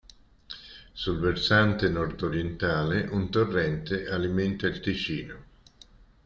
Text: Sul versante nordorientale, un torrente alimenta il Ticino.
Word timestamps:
Sul 0.93 1.19
versante 1.19 1.87
nordorientale, 1.87 3.07
un 3.11 3.29
torrente 3.29 4.09
alimenta 4.09 4.65
il 4.65 4.79
Ticino. 4.79 5.43